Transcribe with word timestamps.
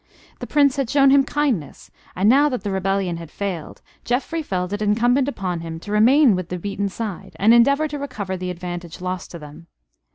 The 0.39 0.47
Prince 0.47 0.77
had 0.77 0.89
shown 0.89 1.11
him 1.11 1.23
kindness, 1.23 1.91
and 2.15 2.27
now 2.27 2.49
that 2.49 2.63
the 2.63 2.71
rebellion 2.71 3.17
had 3.17 3.29
failed, 3.29 3.83
Geoffrey 4.03 4.41
felt 4.41 4.73
it 4.73 4.81
incumbent 4.81 5.27
upon 5.27 5.59
him 5.59 5.79
to 5.81 5.91
remain 5.91 6.35
with 6.35 6.49
the 6.49 6.57
beaten 6.57 6.89
side, 6.89 7.33
and 7.35 7.53
endeavor 7.53 7.87
to 7.89 7.99
recover 7.99 8.35
the 8.35 8.49
advantage 8.49 8.99
lost 8.99 9.29
to 9.29 9.37
them. 9.37 9.67